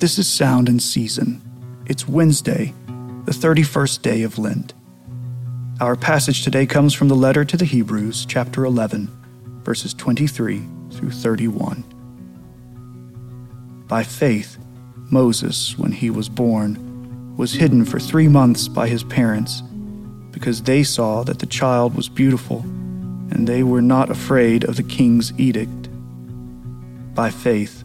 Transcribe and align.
This 0.00 0.18
is 0.18 0.26
Sound 0.26 0.70
and 0.70 0.82
Season. 0.82 1.42
It's 1.84 2.08
Wednesday, 2.08 2.72
the 3.26 3.32
31st 3.32 4.00
day 4.00 4.22
of 4.22 4.38
Lent. 4.38 4.72
Our 5.78 5.94
passage 5.94 6.42
today 6.42 6.64
comes 6.64 6.94
from 6.94 7.08
the 7.08 7.14
letter 7.14 7.44
to 7.44 7.54
the 7.58 7.66
Hebrews, 7.66 8.24
chapter 8.24 8.64
11, 8.64 9.10
verses 9.62 9.92
23 9.92 10.62
through 10.90 11.10
31. 11.10 11.84
By 13.88 14.02
faith, 14.02 14.56
Moses, 15.10 15.76
when 15.76 15.92
he 15.92 16.08
was 16.08 16.30
born, 16.30 17.36
was 17.36 17.52
hidden 17.52 17.84
for 17.84 18.00
three 18.00 18.26
months 18.26 18.68
by 18.68 18.88
his 18.88 19.04
parents 19.04 19.60
because 20.30 20.62
they 20.62 20.82
saw 20.82 21.24
that 21.24 21.40
the 21.40 21.46
child 21.46 21.94
was 21.94 22.08
beautiful 22.08 22.60
and 22.60 23.46
they 23.46 23.62
were 23.62 23.82
not 23.82 24.08
afraid 24.08 24.64
of 24.64 24.76
the 24.76 24.82
king's 24.82 25.38
edict. 25.38 25.90
By 27.14 27.28
faith, 27.28 27.84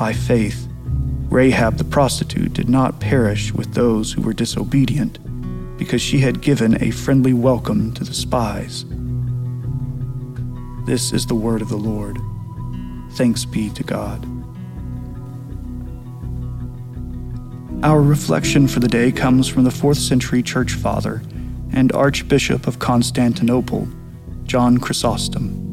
By 0.00 0.14
faith, 0.14 0.66
Rahab 1.28 1.76
the 1.76 1.84
prostitute 1.84 2.54
did 2.54 2.70
not 2.70 3.00
perish 3.00 3.52
with 3.52 3.74
those 3.74 4.10
who 4.10 4.22
were 4.22 4.32
disobedient, 4.32 5.18
because 5.76 6.00
she 6.00 6.20
had 6.20 6.40
given 6.40 6.82
a 6.82 6.90
friendly 6.90 7.34
welcome 7.34 7.92
to 7.92 8.04
the 8.04 8.14
spies. 8.14 8.86
This 10.86 11.12
is 11.12 11.26
the 11.26 11.34
word 11.34 11.60
of 11.60 11.68
the 11.68 11.76
Lord. 11.76 12.16
Thanks 13.10 13.44
be 13.44 13.68
to 13.68 13.82
God. 13.82 14.24
Our 17.84 18.00
reflection 18.00 18.68
for 18.68 18.80
the 18.80 18.88
day 18.88 19.12
comes 19.12 19.48
from 19.48 19.64
the 19.64 19.70
4th 19.70 19.98
century 19.98 20.42
church 20.42 20.72
father 20.72 21.22
and 21.74 21.92
Archbishop 21.92 22.66
of 22.66 22.78
Constantinople, 22.78 23.86
John 24.44 24.78
Chrysostom. 24.78 25.69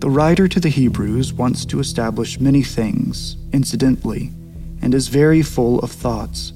The 0.00 0.08
writer 0.08 0.48
to 0.48 0.58
the 0.58 0.70
Hebrews 0.70 1.34
wants 1.34 1.66
to 1.66 1.78
establish 1.78 2.40
many 2.40 2.62
things, 2.62 3.36
incidentally, 3.52 4.32
and 4.80 4.94
is 4.94 5.08
very 5.08 5.42
full 5.42 5.78
of 5.80 5.92
thoughts. 5.92 6.54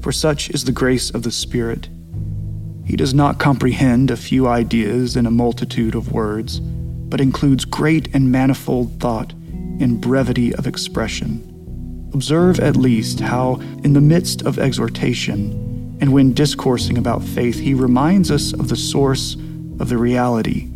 For 0.00 0.12
such 0.12 0.48
is 0.48 0.64
the 0.64 0.72
grace 0.72 1.10
of 1.10 1.24
the 1.24 1.30
Spirit. 1.30 1.90
He 2.86 2.96
does 2.96 3.12
not 3.12 3.38
comprehend 3.38 4.10
a 4.10 4.16
few 4.16 4.48
ideas 4.48 5.14
in 5.14 5.26
a 5.26 5.30
multitude 5.30 5.94
of 5.94 6.12
words, 6.12 6.58
but 6.58 7.20
includes 7.20 7.66
great 7.66 8.08
and 8.14 8.32
manifold 8.32 8.98
thought 8.98 9.32
in 9.32 10.00
brevity 10.00 10.54
of 10.54 10.66
expression. 10.66 12.08
Observe 12.14 12.60
at 12.60 12.76
least 12.76 13.20
how, 13.20 13.56
in 13.84 13.92
the 13.92 14.00
midst 14.00 14.40
of 14.40 14.58
exhortation, 14.58 15.98
and 16.00 16.14
when 16.14 16.32
discoursing 16.32 16.96
about 16.96 17.22
faith, 17.22 17.58
he 17.58 17.74
reminds 17.74 18.30
us 18.30 18.54
of 18.54 18.70
the 18.70 18.76
source 18.76 19.34
of 19.80 19.90
the 19.90 19.98
reality, 19.98 20.70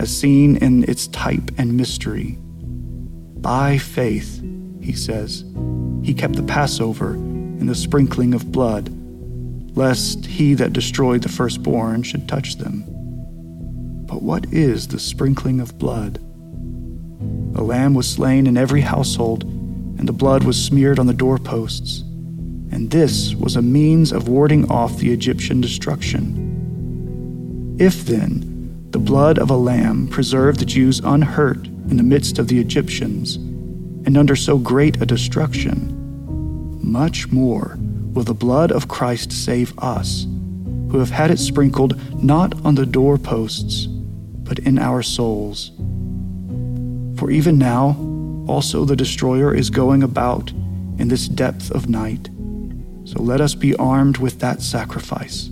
as 0.00 0.16
seen 0.16 0.56
in 0.56 0.82
its 0.84 1.06
type 1.08 1.50
and 1.58 1.76
mystery. 1.76 2.38
By 2.40 3.76
faith, 3.76 4.42
he 4.80 4.94
says, 4.94 5.44
he 6.02 6.14
kept 6.14 6.36
the 6.36 6.42
Passover 6.42 7.12
and 7.12 7.68
the 7.68 7.74
sprinkling 7.74 8.32
of 8.32 8.50
blood, 8.50 8.88
lest 9.76 10.24
he 10.24 10.54
that 10.54 10.72
destroyed 10.72 11.22
the 11.22 11.28
firstborn 11.28 12.02
should 12.02 12.26
touch 12.26 12.56
them. 12.56 12.82
But 14.06 14.22
what 14.22 14.50
is 14.50 14.88
the 14.88 14.98
sprinkling 14.98 15.60
of 15.60 15.76
blood? 15.78 16.16
A 17.54 17.62
lamb 17.62 17.92
was 17.92 18.08
slain 18.08 18.46
in 18.46 18.56
every 18.56 18.80
household 18.80 19.44
and 19.44 20.08
the 20.08 20.14
blood 20.14 20.44
was 20.44 20.56
smeared 20.64 20.98
on 20.98 21.08
the 21.08 21.12
doorposts. 21.12 22.00
And 22.72 22.90
this 22.90 23.34
was 23.34 23.54
a 23.54 23.60
means 23.60 24.12
of 24.12 24.28
warding 24.28 24.70
off 24.70 24.96
the 24.96 25.12
Egyptian 25.12 25.60
destruction. 25.60 26.46
If 27.78 28.06
then 28.06 28.49
the 28.90 28.98
blood 28.98 29.38
of 29.38 29.50
a 29.50 29.56
lamb 29.56 30.08
preserved 30.08 30.58
the 30.58 30.64
Jews 30.64 31.00
unhurt 31.04 31.66
in 31.66 31.96
the 31.96 32.02
midst 32.02 32.38
of 32.38 32.48
the 32.48 32.58
Egyptians, 32.58 33.36
and 33.36 34.16
under 34.16 34.34
so 34.34 34.58
great 34.58 35.00
a 35.00 35.06
destruction, 35.06 35.96
much 36.82 37.30
more 37.30 37.78
will 38.12 38.24
the 38.24 38.34
blood 38.34 38.72
of 38.72 38.88
Christ 38.88 39.32
save 39.32 39.78
us, 39.78 40.26
who 40.90 40.98
have 40.98 41.10
had 41.10 41.30
it 41.30 41.38
sprinkled 41.38 42.00
not 42.20 42.64
on 42.64 42.74
the 42.74 42.84
doorposts, 42.84 43.86
but 43.86 44.58
in 44.58 44.76
our 44.78 45.02
souls. 45.02 45.70
For 47.16 47.30
even 47.30 47.58
now, 47.58 47.96
also, 48.48 48.84
the 48.84 48.96
destroyer 48.96 49.54
is 49.54 49.70
going 49.70 50.02
about 50.02 50.50
in 50.98 51.06
this 51.06 51.28
depth 51.28 51.70
of 51.70 51.88
night. 51.88 52.28
So 53.04 53.22
let 53.22 53.40
us 53.40 53.54
be 53.54 53.76
armed 53.76 54.16
with 54.18 54.40
that 54.40 54.62
sacrifice. 54.62 55.48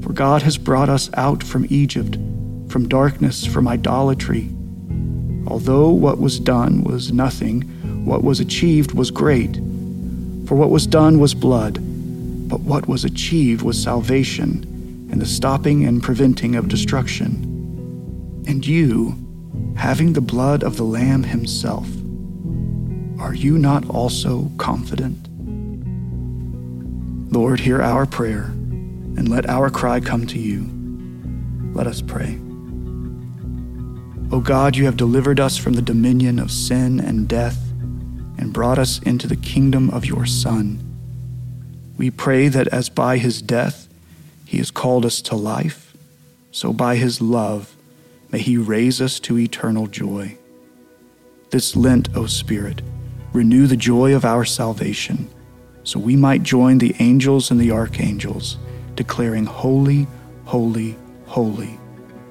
For 0.00 0.14
God 0.14 0.40
has 0.42 0.56
brought 0.56 0.88
us 0.88 1.10
out 1.14 1.42
from 1.42 1.66
Egypt, 1.68 2.16
from 2.68 2.88
darkness, 2.88 3.44
from 3.44 3.68
idolatry. 3.68 4.50
Although 5.46 5.90
what 5.90 6.18
was 6.18 6.40
done 6.40 6.84
was 6.84 7.12
nothing, 7.12 7.62
what 8.04 8.22
was 8.22 8.40
achieved 8.40 8.92
was 8.92 9.10
great. 9.10 9.56
For 10.46 10.54
what 10.56 10.70
was 10.70 10.86
done 10.86 11.18
was 11.18 11.34
blood, 11.34 11.74
but 12.48 12.60
what 12.60 12.88
was 12.88 13.04
achieved 13.04 13.62
was 13.62 13.82
salvation 13.82 15.08
and 15.10 15.20
the 15.20 15.26
stopping 15.26 15.84
and 15.84 16.02
preventing 16.02 16.56
of 16.56 16.68
destruction. 16.68 18.42
And 18.46 18.66
you, 18.66 19.16
having 19.76 20.12
the 20.12 20.20
blood 20.20 20.62
of 20.62 20.76
the 20.76 20.84
Lamb 20.84 21.22
himself, 21.22 21.88
are 23.18 23.34
you 23.34 23.58
not 23.58 23.88
also 23.88 24.50
confident? 24.58 25.28
Lord, 27.32 27.60
hear 27.60 27.80
our 27.80 28.06
prayer 28.06 28.44
and 29.16 29.28
let 29.28 29.48
our 29.48 29.70
cry 29.70 30.00
come 30.00 30.26
to 30.28 30.38
you. 30.38 30.68
Let 31.74 31.86
us 31.86 32.02
pray. 32.02 32.38
O 34.34 34.40
God, 34.40 34.74
you 34.74 34.86
have 34.86 34.96
delivered 34.96 35.38
us 35.38 35.56
from 35.56 35.74
the 35.74 35.80
dominion 35.80 36.40
of 36.40 36.50
sin 36.50 36.98
and 36.98 37.28
death 37.28 37.70
and 38.36 38.52
brought 38.52 38.80
us 38.80 38.98
into 39.02 39.28
the 39.28 39.36
kingdom 39.36 39.88
of 39.90 40.04
your 40.04 40.26
Son. 40.26 40.80
We 41.96 42.10
pray 42.10 42.48
that 42.48 42.66
as 42.66 42.88
by 42.88 43.18
his 43.18 43.40
death 43.40 43.86
he 44.44 44.58
has 44.58 44.72
called 44.72 45.06
us 45.06 45.22
to 45.22 45.36
life, 45.36 45.96
so 46.50 46.72
by 46.72 46.96
his 46.96 47.20
love 47.20 47.76
may 48.32 48.40
he 48.40 48.56
raise 48.56 49.00
us 49.00 49.20
to 49.20 49.38
eternal 49.38 49.86
joy. 49.86 50.36
This 51.50 51.76
Lent, 51.76 52.08
O 52.16 52.26
Spirit, 52.26 52.82
renew 53.32 53.68
the 53.68 53.76
joy 53.76 54.16
of 54.16 54.24
our 54.24 54.44
salvation, 54.44 55.28
so 55.84 56.00
we 56.00 56.16
might 56.16 56.42
join 56.42 56.78
the 56.78 56.96
angels 56.98 57.52
and 57.52 57.60
the 57.60 57.70
archangels, 57.70 58.58
declaring, 58.96 59.46
Holy, 59.46 60.08
holy, 60.44 60.96
holy 61.26 61.78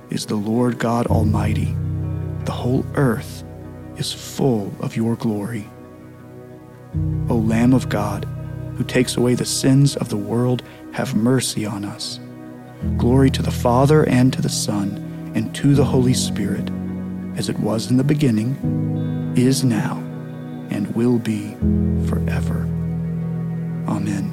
is 0.09 0.25
the 0.25 0.35
Lord 0.35 0.77
God 0.77 1.07
Almighty. 1.07 1.73
The 2.45 2.51
whole 2.51 2.85
earth 2.95 3.43
is 3.97 4.11
full 4.11 4.73
of 4.79 4.95
your 4.95 5.15
glory. 5.15 5.69
O 7.29 7.35
Lamb 7.35 7.73
of 7.73 7.89
God, 7.89 8.25
who 8.75 8.83
takes 8.83 9.17
away 9.17 9.35
the 9.35 9.45
sins 9.45 9.95
of 9.95 10.09
the 10.09 10.17
world, 10.17 10.63
have 10.91 11.15
mercy 11.15 11.65
on 11.65 11.85
us. 11.85 12.19
Glory 12.97 13.31
to 13.31 13.41
the 13.41 13.51
Father, 13.51 14.03
and 14.09 14.33
to 14.33 14.41
the 14.41 14.49
Son, 14.49 15.31
and 15.35 15.55
to 15.55 15.73
the 15.73 15.85
Holy 15.85 16.13
Spirit, 16.13 16.69
as 17.37 17.49
it 17.49 17.57
was 17.59 17.89
in 17.89 17.97
the 17.97 18.03
beginning, 18.03 19.33
is 19.37 19.63
now 19.63 19.97
and 20.69 20.93
will 20.95 21.19
be 21.19 21.55
forever. 22.07 22.63
Amen. 23.87 24.29